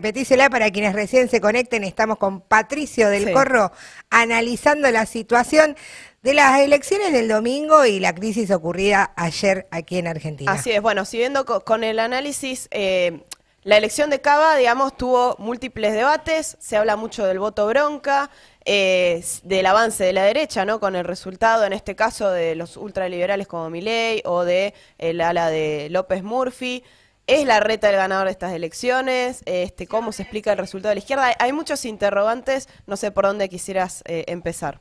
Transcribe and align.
Petícela 0.00 0.50
para 0.50 0.70
quienes 0.70 0.92
recién 0.92 1.30
se 1.30 1.40
conecten, 1.40 1.82
estamos 1.82 2.18
con 2.18 2.42
Patricio 2.42 3.08
del 3.08 3.32
Corro 3.32 3.72
analizando 4.10 4.90
la 4.90 5.06
situación 5.06 5.74
de 6.22 6.34
las 6.34 6.60
elecciones 6.60 7.14
del 7.14 7.28
domingo 7.28 7.86
y 7.86 7.98
la 7.98 8.14
crisis 8.14 8.50
ocurrida 8.50 9.14
ayer 9.16 9.66
aquí 9.70 9.96
en 9.96 10.08
Argentina. 10.08 10.52
Así 10.52 10.70
es, 10.70 10.82
bueno, 10.82 11.06
siguiendo 11.06 11.46
con 11.46 11.82
el 11.82 11.98
análisis, 11.98 12.68
eh, 12.72 13.22
la 13.62 13.78
elección 13.78 14.10
de 14.10 14.20
Cava, 14.20 14.54
digamos, 14.56 14.98
tuvo 14.98 15.34
múltiples 15.38 15.94
debates, 15.94 16.58
se 16.60 16.76
habla 16.76 16.96
mucho 16.96 17.24
del 17.24 17.38
voto 17.38 17.66
bronca, 17.66 18.28
eh, 18.66 19.24
del 19.44 19.64
avance 19.64 20.04
de 20.04 20.12
la 20.12 20.24
derecha, 20.24 20.66
¿no? 20.66 20.78
Con 20.78 20.94
el 20.94 21.06
resultado, 21.06 21.64
en 21.64 21.72
este 21.72 21.96
caso, 21.96 22.30
de 22.30 22.54
los 22.54 22.76
ultraliberales 22.76 23.46
como 23.46 23.70
Milei 23.70 24.20
o 24.26 24.44
de 24.44 24.74
el 24.98 25.22
ala 25.22 25.48
de 25.48 25.88
López 25.88 26.22
Murphy. 26.22 26.84
¿Es 27.26 27.44
la 27.44 27.58
reta 27.58 27.90
el 27.90 27.96
ganador 27.96 28.26
de 28.26 28.32
estas 28.32 28.52
elecciones? 28.52 29.42
Este, 29.46 29.88
¿Cómo 29.88 30.12
se 30.12 30.22
explica 30.22 30.52
el 30.52 30.58
resultado 30.58 30.90
de 30.90 30.96
la 30.96 31.00
izquierda? 31.00 31.34
Hay 31.40 31.52
muchos 31.52 31.84
interrogantes, 31.84 32.68
no 32.86 32.96
sé 32.96 33.10
por 33.10 33.24
dónde 33.24 33.48
quisieras 33.48 34.04
eh, 34.06 34.24
empezar. 34.28 34.80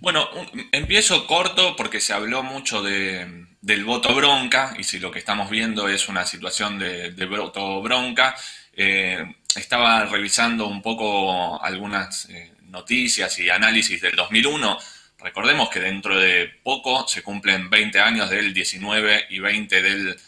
Bueno, 0.00 0.28
empiezo 0.72 1.26
corto 1.26 1.76
porque 1.76 2.00
se 2.00 2.12
habló 2.12 2.42
mucho 2.42 2.82
de, 2.82 3.46
del 3.60 3.84
voto 3.84 4.12
bronca 4.14 4.74
y 4.76 4.84
si 4.84 4.98
lo 4.98 5.10
que 5.10 5.20
estamos 5.20 5.50
viendo 5.50 5.88
es 5.88 6.08
una 6.08 6.24
situación 6.24 6.78
de, 6.78 7.26
voto 7.26 7.80
bronca, 7.80 8.34
eh, 8.72 9.22
estaba 9.54 10.04
revisando 10.06 10.66
un 10.66 10.82
poco 10.82 11.62
algunas 11.62 12.28
eh, 12.28 12.54
noticias 12.62 13.38
y 13.38 13.50
análisis 13.50 14.00
del 14.00 14.16
2001 14.16 14.78
Recordemos 15.20 15.68
que 15.68 15.80
dentro 15.80 16.18
de 16.18 16.46
poco 16.62 17.06
se 17.08 17.22
cumplen 17.22 17.68
20 17.68 17.98
años 18.00 18.30
del 18.30 18.54
19 18.54 19.26
y 19.30 19.40
20 19.40 19.82
del 19.82 20.20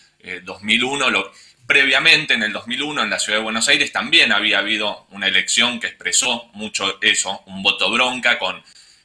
2001. 0.43 1.09
Eh, 1.09 1.11
lo, 1.11 1.33
previamente, 1.67 2.35
en 2.35 2.43
el 2.43 2.53
2001, 2.53 3.05
en 3.05 3.11
la 3.11 3.21
ciudad 3.21 3.39
de 3.39 3.45
Buenos 3.45 3.69
Aires, 3.69 3.93
también 3.93 4.33
había 4.33 4.59
habido 4.59 5.07
una 5.11 5.29
elección 5.29 5.79
que 5.79 5.87
expresó 5.87 6.51
mucho 6.55 6.99
eso, 7.01 7.43
un 7.47 7.63
voto 7.63 7.91
bronca, 7.93 8.39
con 8.41 8.61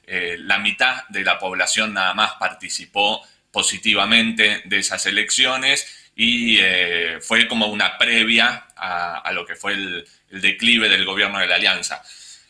eh, 0.08 0.36
la 0.40 0.58
mitad 0.58 1.08
de 1.10 1.24
la 1.24 1.38
población 1.38 1.94
nada 1.94 2.14
más 2.16 2.34
participó 2.40 3.22
positivamente 3.52 4.62
de 4.66 4.80
esas 4.80 5.06
elecciones 5.06 6.12
y 6.16 6.58
eh, 6.60 7.20
fue 7.22 7.48
como 7.48 7.68
una 7.68 7.98
previa 7.98 8.68
a, 8.76 9.32
lo 9.34 9.46
que 9.46 9.56
fue 9.56 9.74
el 9.74 10.08
declive 10.30 10.90
del 10.90 11.06
gobierno 11.06 11.40
de 11.40 11.48
la 11.48 11.56
Alianza. 11.56 12.04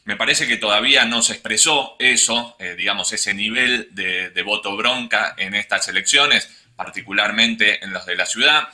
Me 0.06 0.16
parece 0.16 0.48
que 0.48 0.58
todavía 0.58 1.04
no 1.06 1.24
se 1.24 1.34
expresó 1.34 1.96
eso, 1.98 2.56
eh, 2.60 2.76
digamos, 2.78 3.12
ese 3.12 3.34
nivel 3.34 3.90
de, 3.92 4.42
voto 4.44 4.78
bronca 4.78 5.34
en 5.36 5.56
estas 5.56 5.88
elecciones, 5.88 6.48
particularmente 6.76 7.84
en 7.84 7.92
los 7.92 8.06
de 8.06 8.16
la 8.16 8.28
ciudad. 8.28 8.70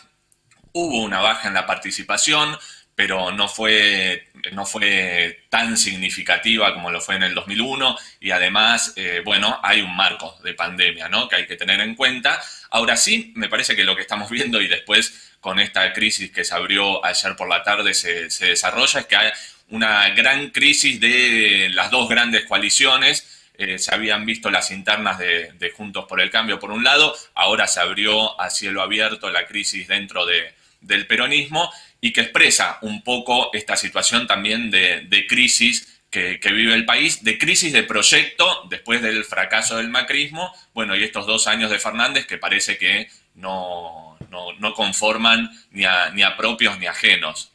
Hubo 0.74 1.02
una 1.02 1.22
baja 1.22 1.48
en 1.48 1.54
la 1.54 1.66
participación, 1.66 2.58
pero 2.96 3.32
no 3.32 3.48
fue, 3.48 4.28
no 4.52 4.66
fue 4.66 5.46
tan 5.50 5.78
significativa 5.78 6.74
como 6.74 6.92
lo 6.92 7.00
fue 7.00 7.16
en 7.16 7.24
el 7.24 7.34
2001 7.34 7.98
y 8.20 8.32
además, 8.32 8.92
eh, 8.98 9.22
bueno, 9.24 9.58
hay 9.64 9.80
un 9.80 9.96
marco 9.96 10.38
de 10.44 10.54
pandemia, 10.54 11.08
¿no? 11.08 11.30
Que 11.30 11.38
hay 11.38 11.48
que 11.48 11.56
tener 11.56 11.80
en 11.80 11.96
cuenta. 11.96 12.42
Ahora 12.72 12.98
sí, 12.98 13.32
me 13.38 13.48
parece 13.48 13.74
que 13.74 13.86
lo 13.86 13.96
que 13.96 14.02
estamos 14.02 14.30
viendo 14.30 14.62
y 14.62 14.68
después 14.68 15.32
con 15.40 15.62
esta 15.62 15.94
crisis 15.94 16.30
que 16.30 16.44
se 16.44 16.54
abrió 16.54 17.04
ayer 17.06 17.38
por 17.38 17.48
la 17.48 17.64
tarde 17.64 17.94
se, 17.94 18.30
se 18.30 18.48
desarrolla 18.48 19.00
es 19.00 19.06
que 19.06 19.16
hay 19.16 19.32
una 19.72 20.10
gran 20.10 20.50
crisis 20.50 21.00
de 21.00 21.70
las 21.74 21.90
dos 21.92 22.08
grandes 22.08 22.46
coaliciones. 22.46 23.28
Eh, 23.58 23.80
se 23.80 23.94
habían 23.94 24.26
visto 24.26 24.50
las 24.50 24.72
internas 24.72 25.18
de, 25.18 25.74
Juntos 25.76 26.06
por 26.08 26.22
el 26.22 26.30
Cambio 26.30 26.60
por 26.60 26.72
un 26.72 26.84
lado, 26.84 27.16
ahora 27.34 27.68
se 27.68 27.80
abrió 27.80 28.40
a 28.40 28.50
cielo 28.50 28.82
abierto 28.82 29.30
la 29.30 29.46
crisis 29.46 29.88
dentro 29.88 30.26
de, 30.26 30.54
del 30.82 31.08
peronismo 31.08 31.72
y 32.02 32.12
que 32.12 32.22
expresa 32.22 32.80
un 32.82 33.04
poco 33.04 33.52
esta 33.54 33.76
situación 33.78 34.28
también 34.28 34.72
de, 34.72 35.26
crisis 35.28 36.02
que, 36.10 36.40
vive 36.44 36.74
el 36.74 36.86
país, 36.86 37.24
de 37.24 37.38
crisis 37.38 37.72
de 37.72 37.84
proyecto 37.84 38.68
después 38.70 39.02
del 39.02 39.24
fracaso 39.24 39.78
del 39.78 39.90
macrismo, 39.90 40.54
bueno, 40.74 40.96
y 40.96 41.04
estos 41.04 41.26
dos 41.26 41.48
años 41.48 41.70
de 41.70 41.80
Fernández 41.80 42.26
que 42.26 42.38
parece 42.38 42.78
que 42.78 43.10
no, 43.36 44.18
no, 44.30 44.74
conforman 44.74 45.50
ni 45.72 45.84
ni 46.14 46.24
a 46.24 46.36
propios 46.36 46.78
ni 46.80 46.88
ajenos. 46.88 47.52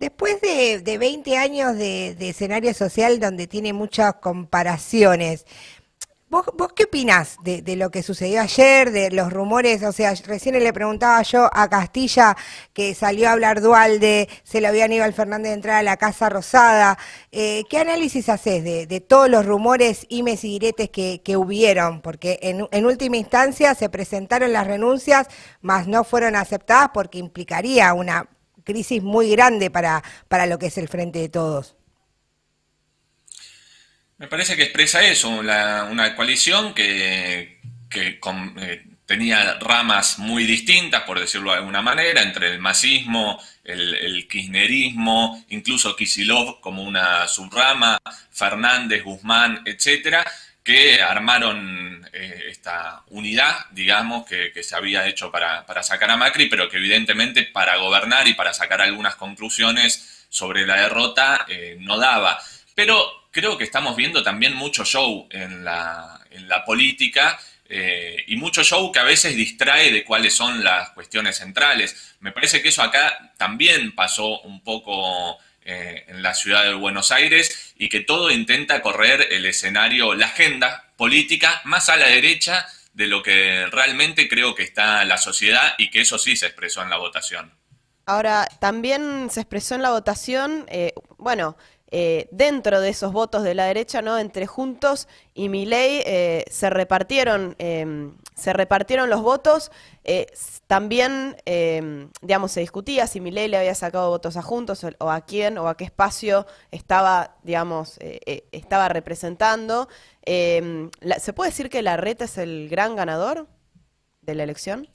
Después 0.00 0.40
de, 0.40 0.80
de 0.80 0.96
20 0.96 1.36
años 1.36 1.76
de, 1.76 2.16
escenario 2.20 2.72
social 2.72 3.20
donde 3.20 3.46
tiene 3.46 3.74
muchas 3.74 4.14
comparaciones, 4.14 5.44
¿Vos, 6.30 6.46
¿Vos, 6.56 6.72
qué 6.74 6.84
opinás 6.84 7.36
de, 7.42 7.74
lo 7.74 7.90
que 7.90 8.04
sucedió 8.04 8.40
ayer, 8.40 8.92
de 8.92 9.10
los 9.10 9.32
rumores? 9.32 9.82
O 9.82 9.90
sea, 9.90 10.14
recién 10.26 10.56
le 10.62 10.72
preguntaba 10.72 11.20
yo 11.22 11.50
a 11.52 11.68
Castilla 11.68 12.36
que 12.72 12.94
salió 12.94 13.28
a 13.28 13.32
hablar 13.32 13.60
Dualde, 13.60 14.28
se 14.44 14.60
lo 14.60 14.68
había 14.68 14.84
Aníbal 14.84 15.12
Fernández 15.12 15.50
de 15.50 15.54
entrar 15.54 15.76
a 15.78 15.82
la 15.82 15.96
Casa 15.96 16.28
Rosada. 16.28 16.96
Eh, 17.32 17.64
¿Qué 17.68 17.78
análisis 17.78 18.28
haces 18.28 18.62
de, 18.62 19.00
todos 19.00 19.28
los 19.28 19.44
rumores, 19.44 20.06
imes 20.08 20.44
y 20.44 20.50
diretes 20.60 20.88
que, 20.88 21.36
hubieron? 21.36 22.00
Porque 22.00 22.38
en, 22.42 22.68
en, 22.70 22.86
última 22.86 23.16
instancia 23.16 23.74
se 23.74 23.88
presentaron 23.88 24.52
las 24.52 24.68
renuncias, 24.68 25.26
mas 25.62 25.88
no 25.88 26.04
fueron 26.04 26.36
aceptadas 26.36 26.90
porque 26.94 27.18
implicaría 27.18 27.92
una 27.92 28.28
crisis 28.64 29.02
muy 29.02 29.30
grande 29.30 29.70
para, 29.70 30.02
para 30.28 30.46
lo 30.46 30.58
que 30.58 30.66
es 30.66 30.78
el 30.78 30.88
frente 30.88 31.18
de 31.18 31.28
todos. 31.28 31.76
Me 34.20 34.28
parece 34.28 34.54
que 34.54 34.64
expresa 34.64 35.02
eso, 35.02 35.30
una 35.30 36.14
coalición 36.14 36.74
que, 36.74 37.58
eh, 37.94 38.84
tenía 39.06 39.58
ramas 39.58 40.18
muy 40.18 40.44
distintas, 40.44 41.04
por 41.04 41.18
decirlo 41.18 41.52
de 41.52 41.56
alguna 41.56 41.80
manera, 41.80 42.20
entre 42.22 42.52
el 42.52 42.58
masismo, 42.58 43.42
el, 43.64 44.28
kirchnerismo, 44.28 45.42
incluso 45.48 45.96
Kisilov 45.96 46.60
como 46.60 46.82
una 46.82 47.26
subrama, 47.28 47.98
Fernández, 48.30 49.02
Guzmán, 49.02 49.62
etcétera, 49.64 50.30
que 50.62 51.00
armaron 51.00 52.06
eh, 52.12 52.44
esta 52.48 53.02
unidad, 53.08 53.66
digamos, 53.70 54.26
que, 54.26 54.52
se 54.62 54.76
había 54.76 55.06
hecho 55.06 55.30
para, 55.30 55.64
sacar 55.82 56.10
a 56.10 56.16
Macri, 56.16 56.46
pero 56.46 56.68
que 56.68 56.76
evidentemente 56.76 57.44
para 57.44 57.76
gobernar 57.76 58.28
y 58.28 58.34
para 58.34 58.52
sacar 58.52 58.80
algunas 58.80 59.16
conclusiones 59.16 60.26
sobre 60.28 60.66
la 60.66 60.82
derrota 60.82 61.46
eh, 61.48 61.76
no 61.80 61.98
daba. 61.98 62.38
Pero 62.74 63.28
creo 63.30 63.56
que 63.56 63.64
estamos 63.64 63.96
viendo 63.96 64.22
también 64.22 64.54
mucho 64.54 64.84
show 64.84 65.28
en 65.30 65.64
la, 65.64 66.20
en 66.30 66.48
la 66.48 66.64
política 66.64 67.38
eh, 67.72 68.24
y 68.26 68.36
mucho 68.36 68.64
show 68.64 68.90
que 68.90 68.98
a 68.98 69.04
veces 69.04 69.36
distrae 69.36 69.92
de 69.92 70.04
cuáles 70.04 70.34
son 70.34 70.64
las 70.64 70.90
cuestiones 70.90 71.36
centrales. 71.36 72.16
Me 72.18 72.32
parece 72.32 72.60
que 72.60 72.68
eso 72.68 72.82
acá 72.82 73.32
también 73.36 73.94
pasó 73.94 74.40
un 74.40 74.60
poco 74.62 75.38
eh, 75.70 76.04
en 76.08 76.22
la 76.22 76.34
ciudad 76.34 76.64
de 76.64 76.74
Buenos 76.74 77.12
Aires 77.12 77.74
y 77.76 77.88
que 77.88 78.00
todo 78.00 78.30
intenta 78.30 78.82
correr 78.82 79.28
el 79.30 79.46
escenario, 79.46 80.14
la 80.14 80.26
agenda 80.26 80.92
política 80.96 81.60
más 81.64 81.88
a 81.88 81.96
la 81.96 82.08
derecha 82.08 82.66
de 82.92 83.06
lo 83.06 83.22
que 83.22 83.66
realmente 83.66 84.28
creo 84.28 84.54
que 84.54 84.64
está 84.64 85.04
la 85.04 85.16
sociedad 85.16 85.74
y 85.78 85.90
que 85.90 86.00
eso 86.00 86.18
sí 86.18 86.36
se 86.36 86.46
expresó 86.46 86.82
en 86.82 86.90
la 86.90 86.96
votación. 86.96 87.52
Ahora, 88.04 88.48
también 88.58 89.30
se 89.30 89.42
expresó 89.42 89.76
en 89.76 89.82
la 89.82 89.90
votación, 89.90 90.66
eh, 90.68 90.92
bueno, 91.16 91.56
eh, 91.92 92.28
dentro 92.30 92.80
de 92.80 92.90
esos 92.90 93.12
votos 93.12 93.42
de 93.42 93.54
la 93.54 93.66
derecha, 93.66 94.02
¿no? 94.02 94.18
Entre 94.18 94.46
Juntos 94.46 95.08
y 95.34 95.48
Milei 95.48 96.02
eh, 96.06 96.44
se 96.50 96.70
repartieron 96.70 97.56
em, 97.58 98.16
se 98.34 98.52
repartieron 98.52 99.10
los 99.10 99.22
votos. 99.22 99.70
Eh, 100.04 100.26
también, 100.66 101.36
em, 101.44 102.10
digamos, 102.22 102.52
se 102.52 102.60
discutía 102.60 103.06
si 103.06 103.20
Milei 103.20 103.48
le 103.48 103.58
había 103.58 103.74
sacado 103.74 104.10
votos 104.10 104.36
a 104.36 104.42
Juntos 104.42 104.84
o, 104.98 105.10
a 105.10 105.20
quién 105.22 105.58
o 105.58 105.68
a 105.68 105.76
qué 105.76 105.84
espacio 105.84 106.46
estaba, 106.70 107.36
digamos, 107.42 107.98
estaba 108.00 108.88
representando. 108.88 109.88
¿Se 110.24 111.32
puede 111.34 111.50
decir 111.50 111.70
que 111.70 111.82
la 111.82 111.96
reta 111.96 112.24
es 112.24 112.38
el 112.38 112.68
gran 112.68 112.96
ganador 112.96 113.48
de 114.22 114.34
la 114.34 114.44
elección? 114.44 114.88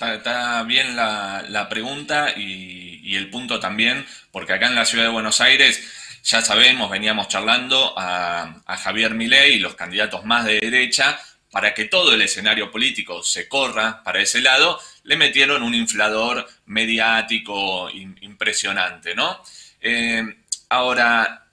Está, 0.00 0.62
bien 0.62 0.96
la, 0.96 1.66
pregunta 1.68 2.32
y, 2.36 3.14
el 3.14 3.28
punto 3.28 3.60
también, 3.60 4.06
porque 4.30 4.54
acá 4.54 4.66
en 4.68 4.74
la 4.74 4.84
ciudad 4.84 5.04
de 5.04 5.10
Buenos 5.10 5.40
Aires 5.40 5.82
ya 6.22 6.40
sabemos, 6.40 6.90
veníamos 6.90 7.28
charlando 7.28 7.94
a, 7.96 8.62
Javier 8.66 9.14
Milei 9.14 9.54
y 9.54 9.58
los 9.58 9.74
candidatos 9.74 10.24
más 10.24 10.44
de 10.44 10.60
derecha, 10.60 11.18
para 11.50 11.74
que 11.74 11.86
todo 11.86 12.14
el 12.14 12.22
escenario 12.22 12.70
político 12.70 13.22
se 13.22 13.48
corra 13.48 14.02
para 14.02 14.20
ese 14.20 14.40
lado, 14.40 14.80
le 15.04 15.16
metieron 15.16 15.62
un 15.62 15.74
inflador 15.74 16.48
mediático 16.66 17.90
impresionante, 17.90 19.14
¿no? 19.14 19.42
Eh, 19.80 20.22
ahora, 20.68 21.46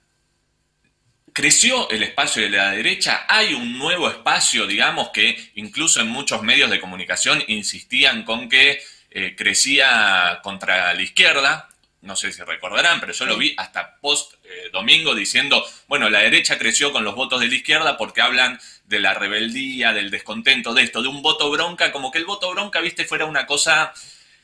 creció 1.32 1.88
el 1.90 2.02
espacio 2.02 2.42
de 2.42 2.50
la 2.50 2.72
derecha, 2.72 3.24
hay 3.28 3.54
un 3.54 3.78
nuevo 3.78 4.08
espacio, 4.08 4.66
digamos, 4.66 5.10
que 5.10 5.50
incluso 5.54 6.00
en 6.00 6.08
muchos 6.08 6.42
medios 6.42 6.70
de 6.70 6.80
comunicación 6.80 7.42
insistían 7.46 8.24
con 8.24 8.48
que 8.48 8.80
eh, 9.10 9.34
crecía 9.36 10.40
contra 10.42 10.92
la 10.94 11.02
izquierda, 11.02 11.68
no 12.02 12.16
sé 12.16 12.32
si 12.32 12.42
recordarán, 12.42 13.00
pero 13.00 13.12
yo 13.12 13.26
lo 13.26 13.36
vi 13.36 13.54
hasta 13.56 13.96
post 14.00 14.34
eh, 14.44 14.70
domingo 14.72 15.14
diciendo, 15.14 15.64
bueno, 15.88 16.10
la 16.10 16.20
derecha 16.20 16.58
creció 16.58 16.92
con 16.92 17.04
los 17.04 17.14
votos 17.14 17.40
de 17.40 17.48
la 17.48 17.54
izquierda 17.54 17.96
porque 17.96 18.20
hablan 18.20 18.60
de 18.88 19.00
la 19.00 19.12
rebeldía, 19.12 19.92
del 19.92 20.10
descontento, 20.10 20.72
de 20.72 20.82
esto, 20.82 21.02
de 21.02 21.08
un 21.08 21.20
voto 21.20 21.50
bronca, 21.50 21.92
como 21.92 22.10
que 22.10 22.18
el 22.18 22.24
voto 22.24 22.50
bronca, 22.50 22.80
viste, 22.80 23.04
fuera 23.04 23.26
una 23.26 23.44
cosa 23.44 23.92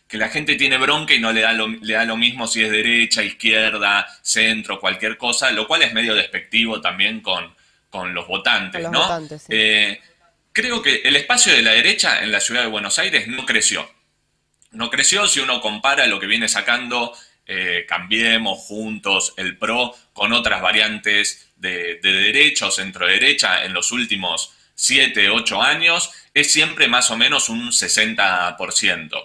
que 0.07 0.19
la 0.19 0.29
gente 0.29 0.57
tiene 0.57 0.77
bronca 0.77 1.15
y 1.15 1.19
no 1.19 1.33
le 1.33 1.41
da, 1.41 1.53
lo, 1.55 1.67
le 1.67 1.95
da 1.95 2.05
lo 2.05 2.17
mismo 2.17 2.47
si 2.47 2.63
es 2.63 2.71
derecha, 2.71 3.23
izquierda, 3.23 4.07
centro, 4.21 4.79
cualquier 4.79 5.17
cosa, 5.17 5.51
lo 5.51 5.67
cual 5.67 5.83
es 5.83 5.95
medio 5.95 6.15
despectivo 6.15 6.81
también 6.83 7.23
con, 7.23 7.55
con 7.89 8.13
los 8.13 8.29
votantes, 8.29 8.91
¿no? 8.91 9.27
Eh, 9.49 9.99
creo 10.53 10.83
que 10.83 10.97
el 11.05 11.17
espacio 11.17 11.55
de 11.55 11.63
la 11.63 11.71
derecha 11.73 12.23
en 12.23 12.31
la 12.31 12.41
ciudad 12.41 12.63
de 12.63 12.69
Buenos 12.69 12.99
Aires 12.99 13.29
no 13.29 13.47
creció. 13.47 13.91
No 14.73 14.91
creció 14.91 15.27
si 15.27 15.41
uno 15.41 15.63
compara 15.63 16.07
lo 16.07 16.21
que 16.21 16.27
viene 16.27 16.49
sacando 16.49 17.17
eh, 17.47 17.87
Cambiemos, 17.89 18.59
Juntos, 18.59 19.33
el 19.39 19.57
PRO, 19.57 19.95
con 20.13 20.33
otras 20.35 20.61
variantes 20.61 21.53
de, 21.65 21.99
de 22.03 22.13
derecha 22.13 22.67
o 22.67 22.71
centro-derecha 22.71 23.65
en 23.65 23.73
los 23.73 23.91
últimos 23.93 24.53
7, 24.75 25.31
8 25.31 25.63
años, 25.63 26.11
es 26.35 26.53
siempre 26.53 26.89
más 26.89 27.11
o 27.11 27.17
menos 27.17 27.49
un 27.49 27.71
60%. 27.71 29.25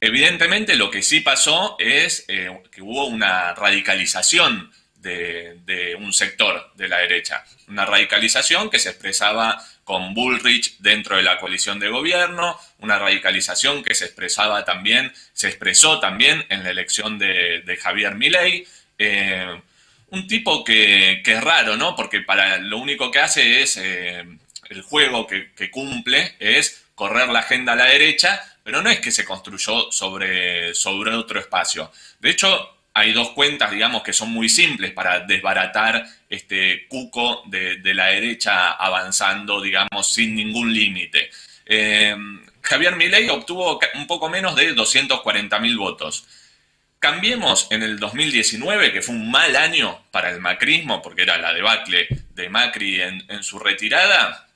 Evidentemente 0.00 0.74
lo 0.74 0.90
que 0.90 1.00
sí 1.00 1.20
pasó 1.20 1.76
es 1.78 2.24
eh, 2.26 2.50
que 2.72 2.82
hubo 2.82 3.06
una 3.06 3.54
radicalización 3.54 4.72
de, 4.96 5.96
un 5.98 6.12
sector 6.12 6.72
de 6.74 6.88
la 6.88 6.98
derecha. 6.98 7.44
Una 7.68 7.86
radicalización 7.86 8.68
que 8.68 8.80
se 8.80 8.90
expresaba 8.90 9.64
con 9.84 10.14
Bullrich 10.14 10.78
dentro 10.78 11.16
de 11.16 11.22
la 11.22 11.38
coalición 11.38 11.78
de 11.78 11.88
gobierno, 11.88 12.58
una 12.78 12.98
radicalización 12.98 13.84
que 13.84 13.94
se 13.94 14.06
expresaba 14.06 14.64
también, 14.64 15.12
se 15.32 15.48
expresó 15.48 16.00
también 16.00 16.44
en 16.48 16.64
la 16.64 16.70
elección 16.70 17.18
de, 17.18 17.78
Javier 17.80 18.16
Milei. 18.16 18.66
Eh, 18.98 19.60
un 20.12 20.26
tipo 20.26 20.62
que, 20.62 21.22
es 21.24 21.44
raro, 21.44 21.76
¿no? 21.76 21.96
Porque 21.96 22.20
para 22.20 22.58
lo 22.58 22.78
único 22.78 23.10
que 23.10 23.18
hace 23.18 23.62
es 23.62 23.78
eh, 23.78 24.24
el 24.68 24.82
juego 24.82 25.26
que, 25.26 25.52
que, 25.52 25.70
cumple 25.70 26.36
es 26.38 26.84
correr 26.94 27.28
la 27.30 27.40
agenda 27.40 27.72
a 27.72 27.76
la 27.76 27.86
derecha, 27.86 28.40
pero 28.62 28.82
no 28.82 28.90
es 28.90 29.00
que 29.00 29.10
se 29.10 29.24
construyó 29.24 29.90
sobre, 29.90 30.74
sobre 30.74 31.14
otro 31.14 31.40
espacio. 31.40 31.90
De 32.20 32.30
hecho, 32.30 32.76
hay 32.94 33.12
dos 33.12 33.30
cuentas, 33.30 33.70
digamos, 33.70 34.02
que 34.02 34.12
son 34.12 34.30
muy 34.30 34.50
simples 34.50 34.92
para 34.92 35.20
desbaratar 35.20 36.04
este 36.28 36.86
cuco 36.88 37.42
de, 37.46 37.80
la 37.94 38.06
derecha 38.08 38.72
avanzando, 38.72 39.62
digamos, 39.62 40.12
sin 40.12 40.34
ningún 40.34 40.74
límite. 40.74 41.30
Eh, 41.64 42.14
Javier 42.60 42.96
Milei 42.96 43.30
obtuvo 43.30 43.80
un 43.94 44.06
poco 44.06 44.28
menos 44.28 44.54
de 44.56 44.74
240 44.74 45.58
mil 45.58 45.78
votos. 45.78 46.26
Cambiemos 47.02 47.66
en 47.72 47.82
el 47.82 47.98
2019, 47.98 48.92
que 48.92 49.02
fue 49.02 49.16
un 49.16 49.28
mal 49.28 49.56
año 49.56 50.04
para 50.12 50.30
el 50.30 50.38
macrismo, 50.38 51.02
porque 51.02 51.22
era 51.22 51.36
la 51.36 51.52
debacle 51.52 52.06
de 52.36 52.48
Macri 52.48 53.02
en, 53.02 53.42
su 53.42 53.58
retirada. 53.58 54.48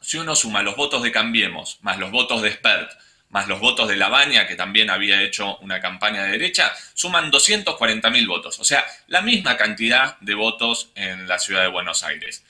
Si 0.00 0.16
uno 0.16 0.34
suma 0.34 0.62
los 0.62 0.76
votos 0.76 1.02
de 1.02 1.12
Cambiemos 1.12 1.76
más 1.82 1.98
los 1.98 2.10
votos 2.10 2.40
de 2.40 2.52
Spert, 2.52 2.90
más 3.28 3.48
los 3.48 3.60
votos 3.60 3.86
de 3.86 3.96
Lavagna, 3.96 4.46
que 4.46 4.54
también 4.54 4.88
había 4.88 5.20
hecho 5.20 5.58
una 5.58 5.82
campaña 5.82 6.22
de 6.24 6.30
derecha, 6.30 6.72
suman 6.94 7.30
240.000 7.30 8.26
votos, 8.26 8.58
o 8.58 8.64
sea, 8.64 8.82
la 9.08 9.20
misma 9.20 9.58
cantidad 9.58 10.18
de 10.20 10.32
votos 10.32 10.88
en 10.94 11.28
la 11.28 11.38
ciudad 11.38 11.60
de 11.60 11.68
Buenos 11.68 12.02
Aires. 12.02 12.42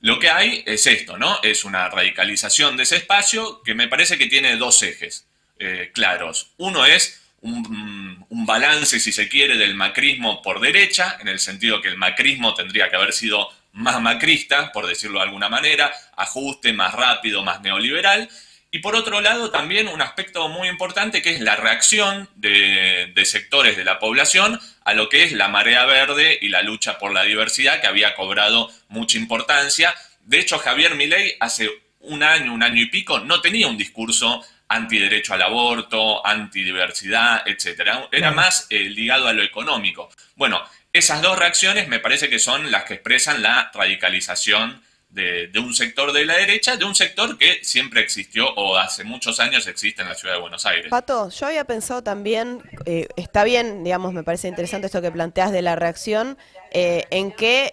Lo 0.00 0.18
que 0.18 0.30
hay 0.30 0.64
es 0.66 0.84
esto, 0.88 1.16
¿no? 1.16 1.38
Es 1.44 1.64
una 1.64 1.88
radicalización 1.88 2.76
de 2.76 2.82
ese 2.82 2.96
espacio 2.96 3.62
que 3.62 3.76
me 3.76 3.86
parece 3.86 4.18
que 4.18 4.26
tiene 4.26 4.56
dos 4.56 4.82
ejes 4.82 5.28
eh, 5.60 5.92
claros. 5.94 6.50
Uno 6.56 6.84
es 6.84 7.22
un, 7.46 8.46
balance, 8.46 9.00
si 9.00 9.12
se 9.12 9.28
quiere, 9.28 9.56
del 9.56 9.74
macrismo 9.74 10.40
por 10.40 10.60
derecha, 10.60 11.16
en 11.20 11.28
el 11.28 11.40
sentido 11.40 11.80
que 11.80 11.88
el 11.88 11.96
macrismo 11.96 12.54
tendría 12.54 12.88
que 12.88 12.96
haber 12.96 13.12
sido 13.12 13.48
más 13.72 14.00
macrista, 14.00 14.70
por 14.72 14.86
decirlo 14.86 15.18
de 15.18 15.24
alguna 15.24 15.48
manera, 15.48 15.92
ajuste 16.16 16.72
más 16.72 16.94
rápido, 16.94 17.42
más 17.42 17.60
neoliberal, 17.60 18.28
y 18.70 18.80
por 18.80 18.94
otro 18.94 19.20
lado, 19.20 19.50
también 19.50 19.88
un 19.88 20.02
aspecto 20.02 20.48
muy 20.48 20.68
importante 20.68 21.22
que 21.22 21.30
es 21.30 21.40
la 21.40 21.56
reacción 21.56 22.28
de, 22.34 23.12
sectores 23.24 23.76
de 23.76 23.84
la 23.84 23.98
población 23.98 24.60
a 24.84 24.92
lo 24.92 25.08
que 25.08 25.24
es 25.24 25.32
la 25.32 25.48
marea 25.48 25.86
verde 25.86 26.38
y 26.40 26.48
la 26.48 26.62
lucha 26.62 26.98
por 26.98 27.12
la 27.12 27.22
diversidad, 27.22 27.80
que 27.80 27.86
había 27.86 28.14
cobrado 28.14 28.70
mucha 28.88 29.18
importancia. 29.18 29.94
De 30.20 30.40
hecho, 30.40 30.58
Javier 30.58 30.94
Milei 30.94 31.36
hace 31.40 31.70
un 32.00 32.22
año, 32.22 32.52
un 32.52 32.62
año 32.62 32.82
y 32.82 32.86
pico, 32.86 33.20
no 33.20 33.40
tenía 33.40 33.66
un 33.66 33.78
discurso 33.78 34.44
antiderecho 34.68 35.34
al 35.34 35.42
aborto, 35.42 36.26
antidiversidad, 36.26 37.46
etc. 37.46 38.08
Era 38.10 38.30
más 38.32 38.66
eh, 38.70 38.80
ligado 38.80 39.28
a 39.28 39.32
lo 39.32 39.42
económico. 39.42 40.08
Bueno, 40.34 40.62
esas 40.92 41.22
dos 41.22 41.38
reacciones 41.38 41.88
me 41.88 42.00
parece 42.00 42.28
que 42.28 42.38
son 42.38 42.70
las 42.70 42.84
que 42.84 42.94
expresan 42.94 43.42
la 43.42 43.70
radicalización 43.72 44.82
de, 45.10 45.50
un 45.58 45.74
sector 45.74 46.12
de 46.12 46.26
la 46.26 46.34
derecha, 46.34 46.76
de 46.76 46.84
un 46.84 46.94
sector 46.94 47.38
que 47.38 47.60
siempre 47.62 48.00
existió 48.02 48.52
o 48.54 48.76
hace 48.76 49.02
muchos 49.02 49.40
años 49.40 49.66
existe 49.66 50.02
en 50.02 50.08
la 50.08 50.14
ciudad 50.14 50.34
de 50.34 50.40
Buenos 50.40 50.66
Aires. 50.66 50.90
Pato, 50.90 51.30
yo 51.30 51.46
había 51.46 51.64
pensado 51.64 52.02
también, 52.02 52.62
eh, 52.84 53.08
está 53.16 53.44
bien, 53.44 53.82
digamos, 53.82 54.12
me 54.12 54.22
parece 54.24 54.48
interesante 54.48 54.86
esto 54.86 55.00
que 55.00 55.10
planteas 55.10 55.52
de 55.52 55.62
la 55.62 55.74
reacción, 55.74 56.36
eh, 56.70 57.04
en 57.10 57.32
que 57.32 57.72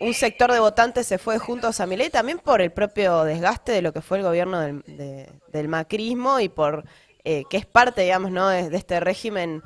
un 0.00 0.14
sector 0.14 0.52
de 0.52 0.60
votantes 0.60 1.06
se 1.06 1.18
fue 1.18 1.38
juntos 1.38 1.80
a 1.80 1.86
Milei 1.86 2.10
también 2.10 2.38
por 2.38 2.60
el 2.60 2.72
propio 2.72 3.24
desgaste 3.24 3.72
de 3.72 3.82
lo 3.82 3.92
que 3.92 4.00
fue 4.00 4.18
el 4.18 4.24
gobierno 4.24 4.60
del, 4.60 5.68
macrismo 5.68 6.40
y 6.40 6.48
por 6.48 6.84
eh, 7.24 7.44
que 7.50 7.56
es 7.56 7.66
parte, 7.66 8.02
digamos, 8.02 8.30
¿no? 8.30 8.48
de 8.48 8.76
este 8.76 9.00
régimen 9.00 9.62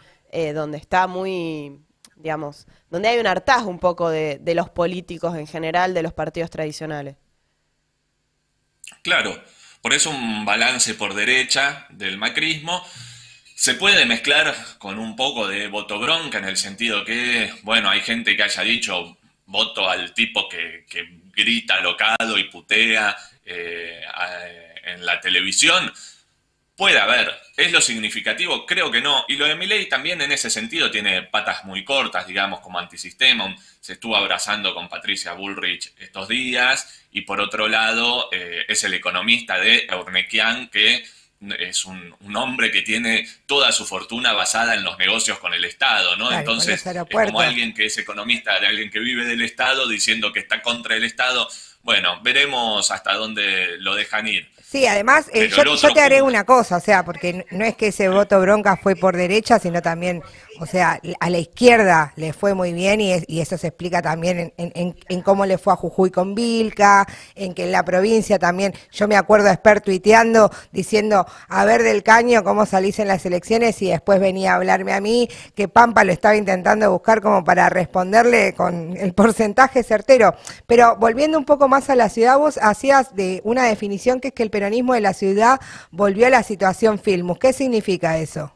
donde 0.55 0.79
está 0.79 1.07
muy 1.07 1.79
digamos, 2.23 2.67
donde 2.89 3.09
hay 3.09 3.19
un 3.19 3.27
hartazgo 3.27 3.69
un 3.69 3.79
poco 3.79 4.09
de, 4.09 4.41
los 4.55 4.71
políticos 4.71 5.37
en 5.37 5.47
general, 5.47 5.93
de 5.93 6.03
los 6.03 6.13
partidos 6.13 6.51
tradicionales. 6.51 7.17
Claro, 9.03 9.43
por 9.81 9.93
eso 9.93 10.11
un 10.11 10.45
balance 10.45 10.95
por 10.95 11.15
derecha 11.15 11.87
del 11.91 12.17
macrismo 12.17 12.83
se 13.57 13.75
puede 13.75 14.07
mezclar 14.07 14.55
con 14.79 14.99
un 14.99 15.17
poco 15.17 15.49
de 15.49 15.69
voto 15.69 15.99
bronca 15.99 16.39
en 16.39 16.45
el 16.45 16.57
sentido 16.57 17.05
que, 17.05 17.53
bueno, 17.63 17.91
hay 17.91 18.01
gente 18.01 18.37
que 18.37 18.43
haya 18.45 18.63
dicho 18.63 19.17
voto 19.53 19.89
al 19.89 20.13
tipo 20.15 20.49
que, 20.49 20.87
grita 21.35 21.81
locado 21.81 22.37
y 22.39 22.45
putea 22.45 23.17
eh, 23.45 24.03
en 24.85 25.07
la 25.07 25.21
televisión. 25.21 25.93
Puede 26.75 26.99
haber, 26.99 27.33
¿Es 27.57 27.71
lo 27.71 27.83
significativo? 27.83 28.65
Creo 28.65 28.91
que 28.91 29.03
no. 29.03 29.27
Y 29.29 29.37
lo 29.37 29.47
de 29.47 29.55
Milei 29.55 29.87
también 29.87 30.23
en 30.23 30.33
ese 30.33 30.49
sentido 30.49 30.91
tiene 30.91 31.23
patas 31.23 31.65
muy 31.65 31.85
cortas, 31.85 32.27
digamos, 32.27 32.61
como 32.61 32.79
antisistema. 32.79 33.55
Se 33.79 33.95
estuvo 33.95 34.17
abrazando 34.17 34.75
con 34.75 34.89
Patricia 34.89 35.35
Bullrich 35.35 35.93
estos 35.99 36.29
días. 36.29 37.05
Y 37.13 37.23
por 37.23 37.41
otro 37.41 37.69
lado, 37.69 38.31
eh, 38.33 38.65
es 38.69 38.85
el 38.85 38.95
economista 38.95 39.59
de 39.59 39.87
Eurnequian, 39.89 40.69
que 40.69 41.05
es 41.59 41.85
un, 41.85 42.15
hombre 42.35 42.71
que 42.71 42.83
tiene 42.83 43.29
toda 43.47 43.73
su 43.73 43.85
fortuna 43.85 44.33
basada 44.33 44.75
en 44.75 44.85
los 44.85 44.99
negocios 44.99 45.39
con 45.39 45.53
el 45.55 45.65
Estado, 45.65 46.17
¿no? 46.17 46.33
Entonces, 46.33 46.85
es 46.87 46.97
como 47.09 47.41
alguien 47.41 47.75
que 47.75 47.87
es 47.87 47.99
economista, 47.99 48.59
de 48.61 48.67
alguien 48.67 48.91
que 48.91 49.01
vive 49.01 49.25
del 49.25 49.43
Estado, 49.43 49.89
diciendo 49.89 50.33
que 50.33 50.41
está 50.41 50.63
contra 50.63 50.97
el 50.97 51.05
Estado. 51.05 51.49
Bueno, 51.83 52.21
veremos 52.23 52.91
hasta 52.91 53.15
dónde 53.15 53.77
lo 53.79 53.95
dejan 53.95 54.29
ir. 54.29 54.49
Sí, 54.63 54.87
además, 54.87 55.29
eh, 55.35 55.51
yo, 55.51 55.77
yo, 55.77 55.93
te 55.93 56.01
haré 56.01 56.23
una 56.23 56.45
cosa, 56.45 56.77
o 56.77 56.81
sea, 56.81 57.05
porque 57.05 57.45
no 57.51 57.65
es 57.65 57.77
que 57.77 57.89
ese 57.89 58.09
voto 58.09 58.41
bronca 58.41 58.79
fue 58.79 58.97
por 58.97 59.15
derecha, 59.17 59.59
sino 59.59 59.83
también 59.83 60.23
o 60.61 60.67
sea, 60.67 61.01
a 61.21 61.31
la 61.31 61.39
izquierda 61.39 62.13
le 62.17 62.33
fue 62.33 62.55
muy 62.55 62.73
bien 62.73 63.01
y, 63.01 63.13
eso 63.41 63.59
se 63.59 63.69
explica 63.69 64.03
también 64.03 64.53
en, 64.57 65.23
cómo 65.23 65.47
le 65.47 65.59
fue 65.59 65.73
a 65.73 65.77
Jujuy 65.77 66.11
con 66.11 66.35
Vilca, 66.35 67.07
en 67.35 67.55
que 67.55 67.65
en 67.65 67.73
la 67.73 67.85
provincia 67.85 68.39
también, 68.39 68.73
yo 68.93 69.09
me 69.09 69.17
acuerdo 69.17 69.47
de 69.47 69.53
Esper 69.53 69.81
tuiteando 69.81 70.51
diciendo, 70.71 71.27
a 71.49 71.65
ver 71.65 71.83
del 71.83 72.03
caño 72.03 72.45
cómo 72.45 72.67
salís 72.67 72.99
en 72.99 73.09
las 73.09 73.25
elecciones 73.27 73.81
y 73.83 73.91
después 73.91 74.21
venía 74.21 74.53
a 74.53 74.57
hablarme 74.57 74.93
a 74.93 75.01
mí, 75.01 75.29
que 75.55 75.69
Pampa 75.69 76.05
lo 76.05 76.13
estaba 76.13 76.37
intentando 76.37 76.91
buscar 76.91 77.21
como 77.21 77.45
para 77.45 77.69
responderle 77.69 78.55
con 78.55 78.97
el 78.97 79.15
porcentaje 79.15 79.83
certero. 79.83 80.35
Pero 80.67 80.97
volviendo 80.97 81.39
un 81.39 81.45
poco 81.45 81.69
más 81.69 81.91
a 81.91 81.97
la 81.97 82.09
ciudad, 82.09 82.39
vos 82.39 82.59
hacías 82.63 83.15
de 83.15 83.41
una 83.45 83.65
definición 83.65 84.21
que 84.21 84.29
es 84.29 84.35
que 84.35 84.43
el 84.43 84.51
peronismo 84.51 84.95
de 84.95 85.01
la 85.01 85.15
ciudad 85.15 85.61
volvió 85.91 86.27
a 86.27 86.31
la 86.31 86.43
situación 86.43 86.99
Filmus. 86.99 87.39
¿Qué 87.39 87.53
significa 87.53 88.19
eso? 88.19 88.53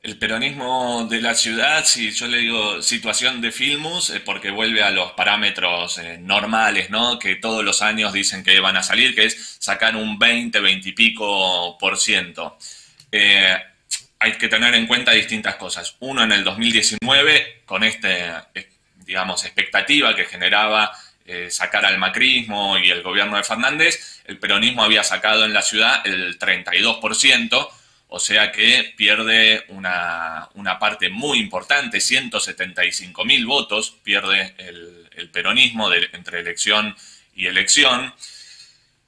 El 0.00 0.16
peronismo 0.16 1.08
de 1.10 1.20
la 1.20 1.34
ciudad, 1.34 1.84
si 1.84 2.12
yo 2.12 2.28
le 2.28 2.38
digo 2.38 2.80
situación 2.82 3.40
de 3.40 3.50
Filmus, 3.50 4.10
es 4.10 4.20
porque 4.20 4.50
vuelve 4.50 4.80
a 4.80 4.90
los 4.92 5.12
parámetros 5.12 5.98
eh, 5.98 6.18
normales, 6.18 6.88
¿no? 6.88 7.18
Que 7.18 7.34
todos 7.34 7.64
los 7.64 7.82
años 7.82 8.12
dicen 8.12 8.44
que 8.44 8.60
van 8.60 8.76
a 8.76 8.84
salir, 8.84 9.16
que 9.16 9.24
es 9.24 9.56
sacar 9.58 9.96
un 9.96 10.16
20, 10.16 10.60
20 10.60 10.88
y 10.88 10.92
pico 10.92 11.76
por 11.78 11.98
ciento. 11.98 12.56
Eh, 13.10 13.56
hay 14.20 14.32
que 14.38 14.48
tener 14.48 14.72
en 14.74 14.86
cuenta 14.86 15.10
distintas 15.10 15.56
cosas. 15.56 15.96
Uno, 15.98 16.22
en 16.22 16.30
el 16.30 16.44
2019, 16.44 17.62
con 17.66 17.82
este, 17.82 18.28
eh, 18.54 18.68
digamos, 19.04 19.44
expectativa 19.44 20.14
que 20.14 20.26
generaba 20.26 20.92
sacar 21.50 21.84
al 21.84 21.98
macrismo 21.98 22.78
y 22.78 22.90
el 22.90 23.02
gobierno 23.02 23.36
de 23.36 23.44
Fernández, 23.44 24.22
el 24.24 24.38
peronismo 24.38 24.82
había 24.82 25.04
sacado 25.04 25.44
en 25.44 25.52
la 25.52 25.60
ciudad 25.60 26.00
el 26.06 26.38
32%, 26.38 27.68
o 28.08 28.18
sea 28.18 28.50
que 28.50 28.94
pierde 28.96 29.64
una, 29.68 30.48
parte 30.80 31.10
muy 31.10 31.38
importante, 31.38 32.00
175 32.00 33.24
mil 33.24 33.46
votos, 33.46 33.96
pierde 34.02 34.54
el, 34.58 35.30
peronismo 35.32 35.92
entre 35.92 36.40
elección 36.40 36.96
y 37.34 37.46
elección. 37.46 38.14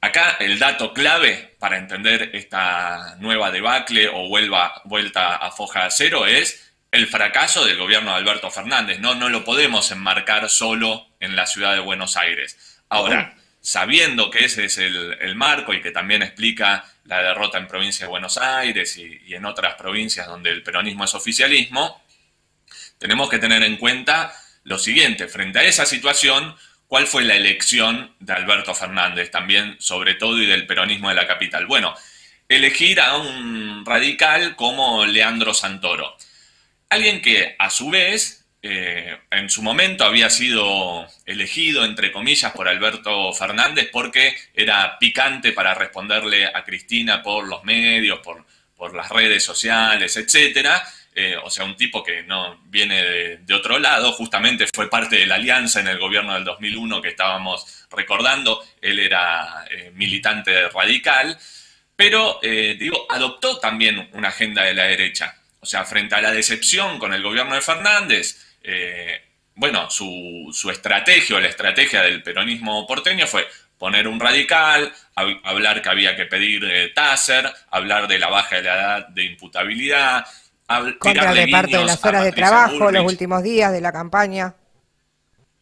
Acá 0.00 0.36
el 0.40 0.58
dato 0.58 0.92
clave 0.92 1.54
para 1.58 1.78
entender 1.78 2.30
esta 2.34 3.16
nueva 3.20 3.50
debacle 3.50 4.08
o 4.08 4.28
vuelva, 4.28 4.82
vuelta 4.84 5.36
a 5.36 5.50
foja 5.50 5.88
cero 5.90 6.26
es 6.26 6.72
el 6.90 7.06
fracaso 7.06 7.64
del 7.64 7.78
gobierno 7.78 8.10
de 8.10 8.16
Alberto 8.16 8.50
Fernández. 8.50 8.98
No, 8.98 9.14
no 9.14 9.28
lo 9.28 9.44
podemos 9.44 9.90
enmarcar 9.92 10.48
solo 10.50 11.06
en 11.20 11.36
la 11.36 11.46
ciudad 11.46 11.74
de 11.74 11.80
Buenos 11.80 12.16
Aires. 12.16 12.82
Ahora, 12.88 13.34
sabiendo 13.60 14.30
que 14.30 14.44
ese 14.44 14.64
es 14.64 14.78
el, 14.78 15.34
marco 15.36 15.74
y 15.74 15.82
que 15.82 15.90
también 15.90 16.22
explica 16.22 16.84
la 17.04 17.22
derrota 17.22 17.58
en 17.58 17.66
provincia 17.66 18.06
de 18.06 18.10
Buenos 18.10 18.38
Aires 18.38 18.96
y, 18.96 19.20
y 19.26 19.34
en 19.34 19.44
otras 19.44 19.74
provincias 19.74 20.26
donde 20.26 20.50
el 20.50 20.62
peronismo 20.62 21.04
es 21.04 21.14
oficialismo, 21.14 22.02
tenemos 22.98 23.28
que 23.28 23.38
tener 23.38 23.62
en 23.62 23.76
cuenta 23.76 24.32
lo 24.64 24.78
siguiente, 24.78 25.28
frente 25.28 25.58
a 25.58 25.64
esa 25.64 25.86
situación, 25.86 26.54
¿cuál 26.86 27.06
fue 27.06 27.24
la 27.24 27.34
elección 27.34 28.14
de 28.20 28.32
Alberto 28.32 28.74
Fernández 28.74 29.30
también, 29.30 29.76
sobre 29.80 30.14
todo, 30.14 30.40
y 30.40 30.46
del 30.46 30.66
peronismo 30.66 31.08
de 31.08 31.14
la 31.14 31.26
capital? 31.26 31.66
Bueno, 31.66 31.94
elegir 32.48 33.00
a 33.00 33.16
un 33.16 33.84
radical 33.86 34.56
como 34.56 35.06
Leandro 35.06 35.54
Santoro. 35.54 36.16
Alguien 36.88 37.22
que, 37.22 37.56
a 37.58 37.70
su 37.70 37.90
vez, 37.90 38.39
eh, 38.62 39.18
en 39.30 39.48
su 39.48 39.62
momento 39.62 40.04
había 40.04 40.28
sido 40.28 41.06
elegido, 41.24 41.84
entre 41.84 42.12
comillas, 42.12 42.52
por 42.52 42.68
Alberto 42.68 43.32
Fernández 43.32 43.88
porque 43.90 44.34
era 44.54 44.98
picante 44.98 45.52
para 45.52 45.74
responderle 45.74 46.46
a 46.46 46.62
Cristina 46.64 47.22
por 47.22 47.46
los 47.48 47.64
medios, 47.64 48.20
por, 48.20 48.44
las 48.94 49.10
redes 49.10 49.44
sociales, 49.44 50.16
etcétera. 50.16 50.82
Eh, 51.14 51.36
o 51.42 51.50
sea, 51.50 51.64
un 51.64 51.76
tipo 51.76 52.02
que 52.02 52.22
no 52.22 52.60
viene 52.66 53.02
de, 53.38 53.54
otro 53.54 53.78
lado, 53.78 54.12
justamente 54.12 54.66
fue 54.72 54.88
parte 54.88 55.16
de 55.16 55.26
la 55.26 55.34
alianza 55.34 55.80
en 55.80 55.88
el 55.88 55.98
gobierno 55.98 56.34
del 56.34 56.44
2001 56.44 57.02
que 57.02 57.08
estábamos 57.08 57.86
recordando, 57.90 58.64
él 58.80 58.98
era 58.98 59.66
eh, 59.70 59.90
militante 59.94 60.68
radical, 60.68 61.36
pero, 62.00 62.38
eh, 62.42 62.76
digo, 62.78 63.06
adoptó 63.10 63.58
también 63.58 64.08
una 64.14 64.28
agenda 64.28 64.62
de 64.62 64.72
la 64.72 64.84
derecha. 64.84 65.36
O 65.60 65.66
sea, 65.66 65.84
frente 65.84 66.14
a 66.14 66.22
la 66.22 66.32
decepción 66.32 66.98
con 66.98 67.12
el 67.12 67.22
gobierno 67.22 67.54
de 67.54 67.60
Fernández, 67.60 68.49
bueno, 69.54 69.90
su, 69.90 70.50
su 70.52 70.70
estrategia 70.70 71.36
o 71.36 71.40
la 71.40 71.48
estrategia 71.48 72.02
del 72.02 72.22
peronismo 72.22 72.86
porteño 72.86 73.26
fue 73.26 73.46
poner 73.80 74.06
un 74.06 74.20
radical, 74.20 74.92
hablar 75.14 75.80
que 75.80 75.88
había 75.88 76.14
que 76.14 76.26
pedir 76.26 76.62
eh, 76.64 76.92
TASER, 76.94 77.50
hablar 77.70 78.06
de 78.08 78.18
la 78.18 78.28
baja 78.28 78.56
de 78.56 78.62
la 78.62 78.74
edad 78.74 79.08
de 79.08 79.24
imputabilidad, 79.24 80.26
contra 80.98 81.30
el 81.30 81.36
reparto 81.46 81.78
de 81.78 81.84
las 81.86 82.04
horas 82.04 82.24
de 82.24 82.32
trabajo, 82.32 82.90
los 82.90 83.06
últimos 83.06 83.42
días 83.42 83.72
de 83.72 83.80
la 83.80 83.90
campaña. 83.90 84.54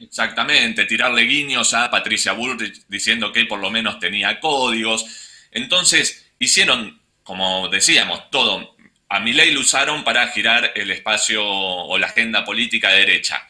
Exactamente, 0.01 0.85
tirarle 0.85 1.23
guiños 1.23 1.75
a 1.75 1.91
Patricia 1.91 2.33
Bullrich 2.33 2.85
diciendo 2.89 3.33
que 3.33 3.47
por 3.47 3.61
lo 3.61 3.71
menos 3.71 4.01
tenía 4.01 4.41
códigos. 4.41 5.07
Entonces, 5.53 6.33
hicieron, 6.41 7.01
como 7.23 7.69
decíamos, 7.69 8.31
todo. 8.31 8.77
A 9.11 9.21
ley 9.21 9.53
lo 9.53 9.61
usaron 9.61 10.05
para 10.05 10.29
girar 10.29 10.73
el 10.75 10.91
espacio 10.91 11.43
o 11.45 11.97
la 11.97 12.09
agenda 12.09 12.45
política 12.45 12.91
de 12.91 13.01
derecha. 13.01 13.49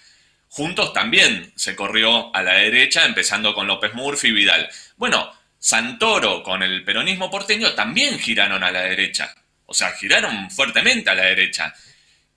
Juntos 0.49 0.93
también 0.93 1.53
se 1.57 1.77
corrió 1.77 2.35
a 2.35 2.43
la 2.43 2.55
derecha, 2.55 3.05
empezando 3.05 3.55
con 3.55 3.67
López 3.67 3.93
Murphy 3.95 4.29
y 4.29 4.33
Vidal. 4.33 4.69
Bueno, 4.97 5.33
Santoro 5.59 6.43
con 6.43 6.63
el 6.63 6.85
peronismo 6.85 7.31
porteño 7.31 7.73
también 7.75 8.19
giraron 8.19 8.63
a 8.63 8.71
la 8.71 8.83
derecha. 8.83 9.35
O 9.67 9.75
sea, 9.75 9.91
giraron 9.93 10.51
fuertemente 10.51 11.11
a 11.11 11.15
la 11.15 11.25
derecha. 11.25 11.75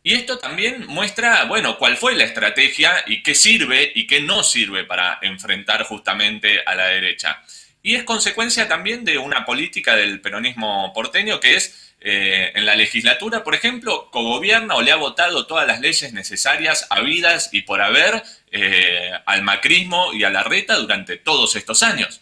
Y 0.04 0.16
esto 0.16 0.40
también 0.40 0.88
muestra, 0.88 1.46
bueno, 1.46 1.78
cuál 1.78 1.96
fue 1.96 2.16
la 2.16 2.24
estrategia 2.24 3.04
y 3.06 3.22
qué 3.22 3.36
sirve 3.36 3.92
y 3.94 4.08
qué 4.08 4.22
no 4.22 4.44
sirve 4.44 4.84
para 4.84 5.20
enfrentar 5.22 5.84
justamente 5.84 6.62
a 6.66 6.74
la 6.74 6.88
derecha. 6.88 7.42
Y 7.84 7.96
es 7.96 8.04
consecuencia 8.04 8.68
también 8.68 9.06
de 9.06 9.18
una 9.18 9.46
política 9.46 9.96
del 9.96 10.22
peronismo 10.22 10.92
porteño 10.94 11.40
que 11.40 11.56
es, 11.56 11.94
eh, 12.00 12.52
en 12.56 12.66
la 12.66 12.76
legislatura, 12.76 13.44
por 13.44 13.56
ejemplo, 13.56 14.10
cogobierna 14.12 14.76
o 14.76 14.82
le 14.82 14.92
ha 14.92 14.96
votado 14.96 15.46
todas 15.48 15.68
las 15.68 15.82
leyes 15.82 16.14
necesarias, 16.14 16.88
habidas 16.90 17.50
y 17.52 17.62
por 17.64 17.82
haber 17.82 18.24
eh, 18.52 19.12
al 19.26 19.44
macrismo 19.44 20.14
y 20.14 20.24
a 20.24 20.30
la 20.30 20.44
reta 20.44 20.76
durante 20.78 21.18
todos 21.18 21.56
estos 21.56 21.84
años 21.84 22.22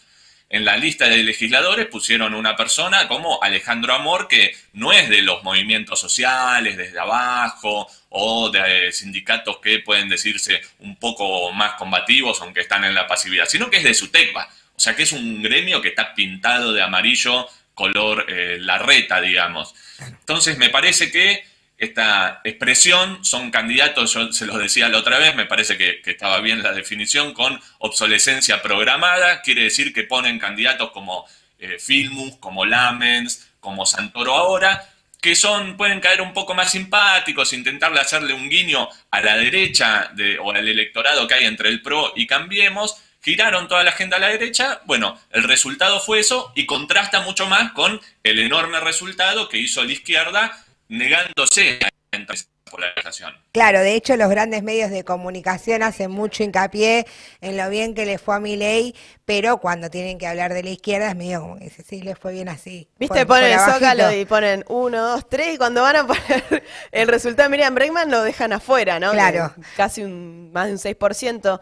en 0.50 0.66
la 0.66 0.78
lista 0.78 1.08
de 1.08 1.24
legisladores 1.24 1.86
pusieron 1.86 2.34
una 2.34 2.56
persona 2.56 3.08
como 3.08 3.42
Alejandro 3.42 3.94
Amor, 3.94 4.28
que 4.28 4.56
no 4.74 4.92
es 4.92 5.08
de 5.08 5.22
los 5.22 5.44
movimientos 5.44 6.00
sociales, 6.00 6.76
desde 6.76 7.00
abajo, 7.00 7.88
o 8.10 8.50
de 8.50 8.88
eh, 8.88 8.92
sindicatos 8.92 9.60
que 9.60 9.80
pueden 9.80 10.10
decirse 10.10 10.60
un 10.80 10.96
poco 10.96 11.52
más 11.52 11.74
combativos, 11.74 12.42
aunque 12.42 12.62
están 12.62 12.84
en 12.84 12.96
la 12.96 13.08
pasividad, 13.08 13.46
sino 13.46 13.70
que 13.70 13.78
es 13.78 13.84
de 13.84 13.94
SUTECBA. 13.94 14.50
O 14.80 14.82
sea 14.82 14.96
que 14.96 15.04
es 15.04 15.12
un 15.12 15.44
gremio 15.44 15.82
que 15.82 15.90
está 15.90 16.16
pintado 16.16 16.72
de 16.72 16.82
amarillo, 16.82 17.46
color 17.74 18.26
eh, 18.30 18.60
larreta, 18.62 19.20
digamos. 19.20 19.76
Entonces 20.00 20.58
me 20.58 20.70
parece 20.70 21.12
que 21.12 21.44
esta 21.78 22.40
expresión 22.46 23.26
son 23.26 23.52
candidatos, 23.52 24.14
yo 24.14 24.32
se 24.32 24.46
los 24.46 24.58
decía 24.58 24.88
la 24.88 25.00
otra 25.00 25.20
vez, 25.20 25.36
me 25.36 25.46
parece 25.46 25.78
que, 25.78 26.00
estaba 26.06 26.40
bien 26.40 26.64
la 26.64 26.72
definición, 26.72 27.34
con 27.34 27.60
obsolescencia 27.80 28.62
programada, 28.62 29.42
quiere 29.42 29.64
decir 29.64 29.92
que 29.94 30.04
ponen 30.04 30.40
candidatos 30.40 30.92
como 30.92 31.26
eh, 31.60 31.78
Filmus, 31.78 32.38
como 32.38 32.64
Lamens, 32.64 33.50
como 33.60 33.86
Santoro 33.86 34.34
ahora, 34.34 34.90
que 35.20 35.36
son, 35.36 35.76
pueden 35.76 36.00
caer 36.00 36.22
un 36.22 36.32
poco 36.32 36.54
más 36.54 36.72
simpáticos, 36.72 37.52
intentarle 37.52 38.00
hacerle 38.00 38.32
un 38.34 38.50
guiño 38.50 38.88
a 39.12 39.20
la 39.20 39.36
derecha 39.36 40.10
de, 40.14 40.40
o 40.40 40.52
al 40.52 40.66
electorado 40.66 41.28
que 41.28 41.34
hay 41.34 41.44
entre 41.48 41.68
el 41.68 41.82
PRO 41.82 42.14
y 42.16 42.28
Cambiemos, 42.28 42.96
giraron 43.22 43.68
toda 43.68 43.84
la 43.84 43.92
agenda 43.92 44.18
a 44.18 44.20
la 44.20 44.30
derecha, 44.30 44.82
bueno, 44.86 45.20
el 45.32 45.44
resultado 45.44 46.00
fue 46.00 46.20
eso 46.20 46.52
y 46.56 46.66
contrasta 46.66 47.22
mucho 47.22 47.48
más 47.48 47.72
con 47.74 48.00
el 48.24 48.40
enorme 48.40 48.80
resultado 48.80 49.50
que 49.50 49.58
hizo 49.58 49.84
la 49.84 49.92
izquierda 49.92 50.66
negándose 50.88 51.80
a 51.82 51.90
esa 52.34 52.46
polarización. 52.70 53.34
Claro, 53.52 53.82
de 53.82 53.96
hecho 53.96 54.16
los 54.16 54.30
grandes 54.30 54.64
medios 54.64 54.90
de 54.90 55.04
comunicación 55.04 55.84
hacen 55.84 56.12
mucho 56.12 56.44
hincapié 56.44 57.06
en 57.42 57.58
lo 57.58 57.70
bien 57.70 57.94
que 57.94 58.06
le 58.06 58.18
fue 58.18 58.36
a 58.36 58.40
mi 58.40 58.56
ley, 58.56 58.96
pero 59.26 59.58
cuando 59.58 59.90
tienen 59.90 60.18
que 60.18 60.28
hablar 60.28 60.54
de 60.54 60.64
la 60.64 60.70
izquierda 60.70 61.10
es 61.10 61.16
medio 61.16 61.42
como 61.42 61.58
que 61.58 61.66
dice, 61.66 61.84
sí, 61.84 62.02
le 62.02 62.16
fue 62.16 62.32
bien 62.34 62.48
así. 62.48 62.88
Viste, 62.98 63.26
ponen 63.26 63.52
el 63.52 63.60
zócalo 63.60 64.12
y 64.12 64.26
ponen 64.26 64.64
uno, 64.70 65.02
dos, 65.02 65.28
tres, 65.28 65.56
y 65.56 65.58
cuando 65.58 65.82
van 65.82 65.98
a 65.98 66.08
poner 66.08 66.64
el 66.92 67.08
resultado 67.08 67.50
de 67.50 67.52
Miriam 67.52 67.76
Bregman 67.76 68.10
lo 68.10 68.22
dejan 68.22 68.54
afuera, 68.54 69.00
¿no? 69.00 69.12
Claro. 69.12 69.54
casi 69.76 70.04
un, 70.04 70.52
más 70.52 70.68
de 70.68 70.74
un 70.74 70.80
6%. 70.80 71.60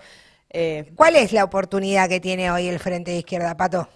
Eh. 0.49 0.91
¿Cuál 0.95 1.15
es 1.15 1.31
la 1.31 1.43
oportunidad 1.43 2.09
que 2.09 2.19
tiene 2.19 2.51
hoy 2.51 2.67
el 2.67 2.79
Frente 2.79 3.11
de 3.11 3.17
Izquierda, 3.17 3.55
Pato? 3.57 3.89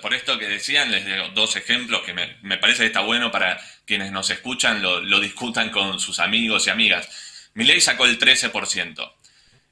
Por 0.00 0.14
esto 0.14 0.38
que 0.38 0.48
decían, 0.48 0.90
les 0.90 1.04
doy 1.04 1.30
dos 1.34 1.54
ejemplos 1.56 2.02
que 2.02 2.14
me, 2.14 2.56
parece 2.58 2.80
que 2.80 2.86
está 2.86 3.00
bueno 3.00 3.30
para 3.30 3.60
quienes 3.84 4.10
nos 4.10 4.30
escuchan, 4.30 4.82
lo, 4.82 5.20
discutan 5.20 5.70
con 5.70 6.00
sus 6.00 6.18
amigos 6.18 6.66
y 6.66 6.70
amigas. 6.70 7.50
Milei 7.54 7.80
sacó 7.80 8.06
el 8.06 8.18
13%. 8.18 9.12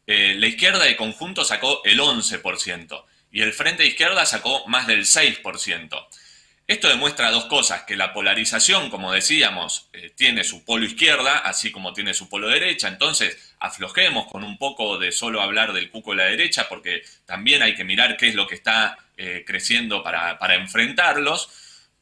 Eh, 0.07 0.35
la 0.37 0.47
izquierda 0.47 0.85
de 0.85 0.97
conjunto 0.97 1.45
sacó 1.45 1.83
el 1.85 1.99
11%. 1.99 3.05
Y 3.33 3.43
el 3.43 3.53
Frente 3.53 3.83
de 3.83 3.89
Izquierda 3.89 4.27
sacó 4.27 4.67
más 4.69 4.87
del 4.87 5.05
6%. 5.05 6.07
Esto 6.71 6.87
demuestra 6.87 7.33
dos 7.33 7.47
cosas, 7.47 7.83
que 7.83 7.97
la 7.97 8.13
polarización, 8.13 8.91
como 8.91 9.11
decíamos, 9.11 9.89
eh, 9.93 10.13
tiene 10.15 10.45
su 10.45 10.65
polo 10.65 10.85
izquierda, 10.85 11.39
así 11.39 11.73
como 11.73 11.93
tiene 11.93 12.15
su 12.15 12.29
polo 12.29 12.47
derecha, 12.47 12.87
entonces 12.87 13.57
aflojemos 13.59 14.29
con 14.31 14.45
un 14.45 14.57
poco 14.57 14.97
de 14.97 15.11
solo 15.11 15.43
hablar 15.43 15.73
del 15.73 15.91
cuco 15.91 16.13
de 16.13 16.19
la 16.19 16.25
derecha, 16.27 16.69
porque 16.69 17.03
también 17.27 17.61
hay 17.65 17.75
que 17.75 17.83
mirar 17.83 18.17
qué 18.17 18.29
es 18.29 18.37
lo 18.37 18.47
que 18.47 18.55
está 18.55 18.97
eh, 19.17 19.43
creciendo 19.45 20.05
para, 20.05 20.55
enfrentarlos. 20.55 21.49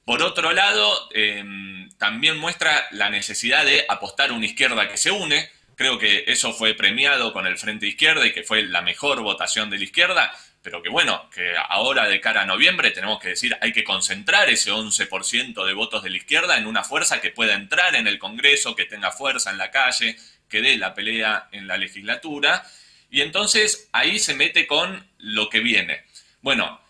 Por 0.04 0.22
otro 0.22 0.52
lado, 0.52 1.08
em, 1.14 1.88
también 1.96 2.36
muestra 2.36 2.88
la 2.90 3.08
necesidad 3.08 3.64
de 3.64 3.86
apostar 3.88 4.28
a 4.28 4.34
una 4.34 4.44
izquierda 4.44 4.86
que 4.86 4.98
se 4.98 5.10
une. 5.10 5.48
Creo 5.76 5.98
que 5.98 6.24
eso 6.26 6.52
fue 6.52 6.74
premiado 6.74 7.32
con 7.32 7.46
el 7.46 7.56
Frente 7.56 7.86
Izquierda 7.86 8.26
y 8.26 8.32
que 8.34 8.42
fue 8.42 8.64
la 8.64 8.82
mejor 8.82 9.22
votación 9.22 9.70
de 9.70 9.78
la 9.78 9.84
izquierda 9.84 10.30
pero 10.62 10.82
que 10.82 10.88
bueno, 10.88 11.28
que 11.30 11.54
ahora 11.68 12.06
de 12.08 12.20
cara 12.20 12.42
a 12.42 12.46
noviembre 12.46 12.90
tenemos 12.90 13.20
que 13.20 13.28
decir, 13.28 13.56
hay 13.60 13.72
que 13.72 13.84
concentrar 13.84 14.50
ese 14.50 14.70
11% 14.70 15.64
de 15.64 15.72
votos 15.72 16.02
de 16.02 16.10
la 16.10 16.16
izquierda 16.16 16.58
en 16.58 16.66
una 16.66 16.84
fuerza 16.84 17.20
que 17.20 17.30
pueda 17.30 17.54
entrar 17.54 17.94
en 17.94 18.06
el 18.06 18.18
Congreso, 18.18 18.74
que 18.74 18.84
tenga 18.84 19.10
fuerza 19.10 19.50
en 19.50 19.58
la 19.58 19.70
calle, 19.70 20.16
que 20.48 20.60
dé 20.60 20.76
la 20.76 20.94
pelea 20.94 21.48
en 21.52 21.66
la 21.66 21.76
legislatura, 21.76 22.64
y 23.10 23.22
entonces 23.22 23.88
ahí 23.92 24.18
se 24.18 24.34
mete 24.34 24.66
con 24.66 25.06
lo 25.18 25.48
que 25.48 25.60
viene. 25.60 26.02
Bueno, 26.42 26.80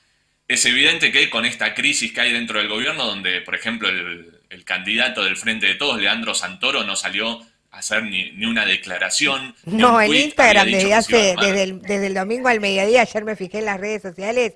es 0.48 0.64
evidente 0.64 1.12
que 1.12 1.28
con 1.30 1.44
esta 1.44 1.75
crisis 1.75 2.12
que 2.12 2.20
hay 2.22 2.32
dentro 2.32 2.58
del 2.58 2.68
gobierno, 2.68 3.04
donde, 3.04 3.40
por 3.42 3.54
ejemplo, 3.54 3.88
el, 3.88 4.40
el 4.50 4.64
candidato 4.64 5.22
del 5.22 5.37
Frente 5.37 5.66
de 5.66 5.75
Todos, 5.75 6.00
Leandro 6.00 6.34
Santoro, 6.34 6.84
no 6.84 6.96
salió 6.96 7.46
hacer 7.70 8.02
ni, 8.04 8.32
ni 8.32 8.46
una 8.46 8.64
declaración. 8.64 9.54
No, 9.64 10.00
en 10.00 10.14
Instagram 10.14 10.66
desde, 10.66 10.94
hace, 10.94 11.34
desde, 11.40 11.62
el, 11.62 11.82
desde 11.82 12.06
el 12.06 12.14
domingo 12.14 12.48
al 12.48 12.60
mediodía, 12.60 13.02
ayer 13.02 13.25
me 13.25 13.37
fijé 13.37 13.58
en 13.58 13.66
las 13.66 13.80
redes 13.80 14.02
sociales, 14.02 14.54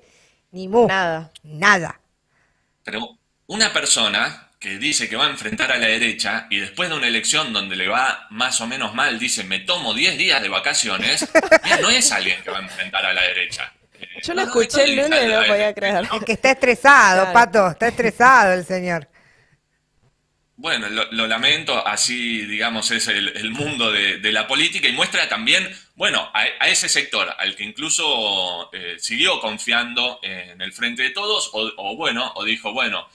ni 0.51 0.69
mu. 0.69 0.87
Nada. 0.87 1.31
Nada. 1.43 2.01
Pero 2.85 3.19
una 3.47 3.73
persona 3.73 4.49
que 4.59 4.79
dice 4.79 5.09
que 5.09 5.17
va 5.17 5.27
a 5.27 5.31
enfrentar 5.31 5.73
a 5.73 5.77
la 5.77 5.89
derecha 5.89 6.47
y 6.49 6.61
después 6.61 6.89
de 6.89 6.95
una 6.95 7.09
elección 7.09 7.53
donde 7.53 7.75
le 7.75 7.89
va 7.89 8.27
más 8.31 8.61
o 8.61 8.67
menos 8.67 8.95
mal, 8.95 9.19
dice, 9.19 9.43
me 9.43 9.59
tomo 9.61 9.93
10 9.93 10.17
días 10.17 10.41
de 10.41 10.49
vacaciones, 10.49 11.29
no 11.81 11.91
es 11.91 12.13
alguien 12.13 12.41
que 12.43 12.51
va 12.51 12.59
a 12.59 12.63
enfrentar 12.63 13.05
a 13.05 13.13
la 13.13 13.23
derecha. 13.23 13.73
Eh, 13.99 14.07
Yo 14.23 14.35
lo 14.35 14.43
escuché 14.43 14.85
el 14.85 14.97
lunes 14.97 15.25
y 15.25 15.29
no 15.29 15.47
podía 15.47 15.75
creer. 15.75 16.09
Es 16.13 16.25
que 16.25 16.33
está 16.33 16.53
estresado, 16.53 17.33
Pato, 17.33 17.71
está 17.71 17.89
estresado 17.89 18.53
el 18.53 18.65
señor. 18.65 19.09
Bueno, 20.63 20.89
lo, 20.89 21.27
lamento, 21.27 21.85
así 21.85 22.47
digamos 22.47 22.93
es 22.93 23.09
el, 23.09 23.51
mundo 23.51 23.91
de, 23.91 24.31
la 24.31 24.47
política 24.47 24.87
y 24.87 24.93
muestra 24.93 25.29
también, 25.29 25.69
bueno, 25.97 26.31
a, 26.33 26.47
ese 26.69 26.89
sector 26.89 27.35
al 27.37 27.57
que 27.57 27.65
incluso 27.65 28.71
eh, 28.73 28.95
siguió 28.97 29.41
confiando 29.41 30.21
en 30.23 30.63
el 30.63 30.73
frente 30.73 31.03
de 31.03 31.11
todos 31.11 31.51
o, 31.53 31.97
bueno, 31.97 32.31
o 32.37 32.45
dijo, 32.45 32.73
bueno, 32.73 33.09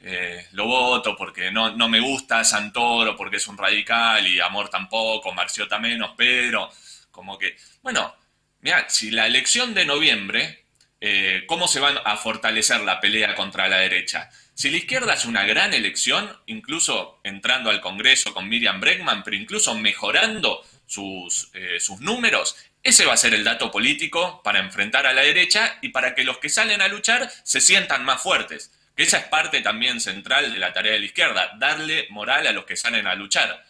eh, 0.00 0.46
lo 0.52 0.66
voto 0.66 1.16
porque 1.16 1.50
no, 1.50 1.72
me 1.88 1.98
gusta 1.98 2.44
Santoro, 2.44 3.16
porque 3.16 3.38
es 3.38 3.46
un 3.46 3.56
radical 3.56 4.26
y 4.26 4.38
Amor 4.40 4.68
tampoco, 4.68 5.32
Marciota 5.32 5.78
menos, 5.78 6.10
pero 6.14 6.68
como 7.10 7.38
que, 7.38 7.56
bueno, 7.80 8.14
mira, 8.60 8.86
si 8.90 9.10
la 9.10 9.26
elección 9.26 9.72
de 9.72 9.86
noviembre, 9.86 10.66
eh, 11.00 11.44
¿cómo 11.46 11.68
se 11.68 11.80
va 11.80 11.88
a 12.04 12.18
fortalecer 12.18 12.82
la 12.82 13.00
pelea 13.00 13.34
contra 13.34 13.66
la 13.66 13.78
derecha? 13.78 14.28
Si 14.54 14.70
la 14.70 14.76
izquierda 14.76 15.14
es 15.14 15.24
una 15.24 15.44
gran 15.44 15.72
elección, 15.72 16.36
incluso 16.46 17.20
entrando 17.24 17.70
al 17.70 17.80
Congreso 17.80 18.34
con 18.34 18.48
Miriam 18.48 18.80
Bregman, 18.80 19.22
pero 19.24 19.36
incluso 19.36 19.74
mejorando 19.74 20.64
sus, 20.86 21.48
eh, 21.54 21.80
sus 21.80 22.00
números, 22.00 22.56
ese 22.82 23.06
va 23.06 23.14
a 23.14 23.16
ser 23.16 23.32
el 23.34 23.44
dato 23.44 23.70
político 23.70 24.42
para 24.42 24.58
enfrentar 24.58 25.06
a 25.06 25.12
la 25.12 25.22
derecha 25.22 25.78
y 25.80 25.88
para 25.88 26.14
que 26.14 26.24
los 26.24 26.38
que 26.38 26.48
salen 26.48 26.82
a 26.82 26.88
luchar 26.88 27.32
se 27.44 27.60
sientan 27.60 28.04
más 28.04 28.22
fuertes. 28.22 28.72
Que 28.96 29.04
esa 29.04 29.18
es 29.18 29.24
parte 29.24 29.62
también 29.62 30.00
central 30.00 30.52
de 30.52 30.58
la 30.58 30.72
tarea 30.72 30.92
de 30.92 30.98
la 30.98 31.06
izquierda, 31.06 31.52
darle 31.58 32.06
moral 32.10 32.46
a 32.46 32.52
los 32.52 32.66
que 32.66 32.76
salen 32.76 33.06
a 33.06 33.14
luchar. 33.14 33.64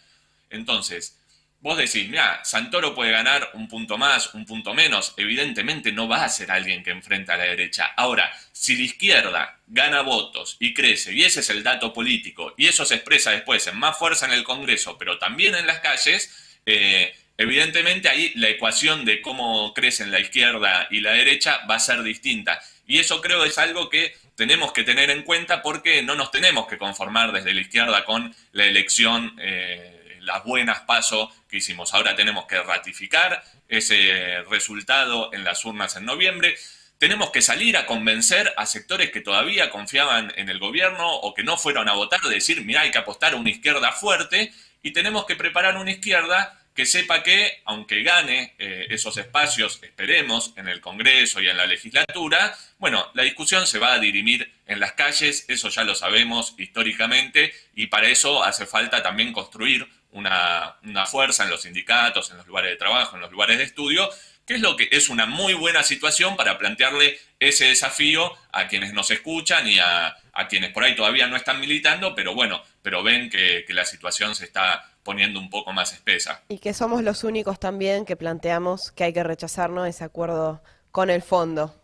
Entonces, 0.49 1.17
vos 1.63 1.77
decís, 1.77 2.09
mira, 2.09 2.43
Santoro 2.43 2.93
puede 2.93 3.11
ganar 3.11 3.51
un 3.53 3.69
punto 3.69 3.97
más, 3.97 4.33
un 4.33 4.45
punto 4.45 4.73
menos, 4.73 5.13
evidentemente 5.15 5.93
no 5.93 6.09
va 6.09 6.25
a 6.25 6.29
ser 6.29 6.51
alguien 6.51 6.83
que 6.83 6.91
enfrenta 6.91 7.35
a 7.35 7.37
la 7.37 7.45
derecha. 7.45 7.93
Ahora, 7.95 8.29
si 8.51 8.75
la 8.75 8.83
izquierda 8.83 9.59
gana 9.67 10.01
votos 10.01 10.57
y 10.59 10.73
crece, 10.73 11.13
y 11.13 11.23
ese 11.23 11.39
es 11.39 11.49
el 11.49 11.63
dato 11.63 11.93
político, 11.93 12.53
y 12.57 12.67
eso 12.67 12.83
se 12.83 12.95
expresa 12.95 13.31
después 13.31 13.65
en 13.67 13.77
más 13.77 13.97
fuerza 13.97 14.25
en 14.25 14.33
el 14.33 14.43
Congreso, 14.43 14.97
pero 14.97 15.17
también 15.17 15.55
en 15.55 15.65
las 15.65 15.79
calles, 15.79 16.59
eh, 16.65 17.15
evidentemente 17.37 18.09
ahí 18.09 18.33
la 18.35 18.49
ecuación 18.49 19.05
de 19.05 19.21
cómo 19.21 19.73
crecen 19.73 20.11
la 20.11 20.19
izquierda 20.19 20.89
y 20.91 20.99
la 20.99 21.13
derecha 21.13 21.61
va 21.65 21.75
a 21.75 21.79
ser 21.79 22.03
distinta. 22.03 22.61
Y 22.85 22.99
eso 22.99 23.21
creo 23.21 23.45
es 23.45 23.57
algo 23.57 23.89
que 23.89 24.13
tenemos 24.35 24.73
que 24.73 24.83
tener 24.83 25.09
en 25.11 25.23
cuenta 25.23 25.61
porque 25.61 26.03
no 26.03 26.15
nos 26.15 26.29
tenemos 26.29 26.67
que 26.67 26.77
conformar 26.77 27.31
desde 27.31 27.53
la 27.53 27.61
izquierda 27.61 28.03
con 28.03 28.35
la 28.51 28.65
elección. 28.65 29.37
Eh, 29.39 30.02
las 30.23 30.43
buenas 30.43 30.81
pasos 30.81 31.29
que 31.49 31.57
hicimos. 31.57 31.93
Ahora 31.93 32.15
tenemos 32.15 32.45
que 32.45 32.61
ratificar 32.61 33.43
ese 33.67 34.43
resultado 34.49 35.33
en 35.33 35.43
las 35.43 35.63
urnas 35.65 35.95
en 35.95 36.05
noviembre. 36.05 36.55
Tenemos 36.97 37.31
que 37.31 37.41
salir 37.41 37.77
a 37.77 37.85
convencer 37.85 38.53
a 38.57 38.65
sectores 38.65 39.11
que 39.11 39.21
todavía 39.21 39.69
confiaban 39.69 40.33
en 40.35 40.49
el 40.49 40.59
gobierno 40.59 41.15
o 41.15 41.33
que 41.33 41.43
no 41.43 41.57
fueron 41.57 41.89
a 41.89 41.93
votar, 41.93 42.21
decir, 42.21 42.63
mira, 42.63 42.81
hay 42.81 42.91
que 42.91 42.97
apostar 42.97 43.33
a 43.33 43.37
una 43.37 43.49
izquierda 43.49 43.91
fuerte 43.91 44.53
y 44.81 44.91
tenemos 44.91 45.25
que 45.25 45.35
preparar 45.35 45.77
una 45.77 45.91
izquierda 45.91 46.59
que 46.73 46.85
sepa 46.85 47.21
que, 47.21 47.61
aunque 47.65 48.03
gane 48.03 48.55
eh, 48.57 48.87
esos 48.89 49.17
espacios, 49.17 49.79
esperemos, 49.83 50.53
en 50.55 50.67
el 50.67 50.81
Congreso 50.81 51.39
y 51.39 51.47
en 51.47 51.57
la 51.57 51.67
legislatura, 51.67 52.57
bueno, 52.79 53.11
la 53.13 53.23
discusión 53.23 53.67
se 53.67 53.79
va 53.79 53.93
a 53.93 53.99
dirimir 53.99 54.51
en 54.65 54.79
las 54.79 54.93
calles, 54.93 55.45
eso 55.49 55.69
ya 55.69 55.83
lo 55.83 55.93
sabemos 55.93 56.55
históricamente, 56.57 57.53
y 57.75 57.87
para 57.87 58.07
eso 58.07 58.43
hace 58.43 58.65
falta 58.65 59.03
también 59.03 59.33
construir 59.33 59.87
una, 60.13 61.05
fuerza 61.05 61.43
en 61.43 61.49
los 61.49 61.61
sindicatos, 61.61 62.31
en 62.31 62.37
los 62.37 62.47
lugares 62.47 62.71
de 62.71 62.77
trabajo, 62.77 63.15
en 63.15 63.21
los 63.21 63.31
lugares 63.31 63.57
de 63.57 63.63
estudio, 63.65 64.09
que 64.45 64.55
es 64.55 64.61
lo 64.61 64.75
que 64.75 64.89
es 64.91 65.09
una 65.09 65.25
muy 65.25 65.53
buena 65.53 65.83
situación 65.83 66.35
para 66.35 66.57
plantearle 66.57 67.17
ese 67.39 67.65
desafío 67.65 68.31
a 68.51 68.67
quienes 68.67 68.93
nos 68.93 69.09
escuchan 69.11 69.67
y 69.67 69.79
a, 69.79 70.15
quienes 70.49 70.71
por 70.71 70.83
ahí 70.83 70.95
todavía 70.95 71.27
no 71.27 71.35
están 71.35 71.59
militando, 71.59 72.15
pero 72.15 72.33
bueno, 72.33 72.61
pero 72.81 73.03
ven 73.03 73.29
que, 73.29 73.63
que, 73.65 73.73
la 73.73 73.85
situación 73.85 74.35
se 74.35 74.45
está 74.45 74.89
poniendo 75.03 75.39
un 75.39 75.49
poco 75.49 75.71
más 75.71 75.93
espesa. 75.93 76.41
Y 76.49 76.59
que 76.59 76.73
somos 76.73 77.03
los 77.03 77.23
únicos 77.23 77.59
también 77.59 78.05
que 78.05 78.15
planteamos 78.15 78.91
que 78.91 79.05
hay 79.05 79.13
que 79.13 79.23
rechazarnos 79.23 79.87
ese 79.87 80.03
acuerdo 80.03 80.61
con 80.91 81.09
el 81.09 81.21
fondo. 81.21 81.75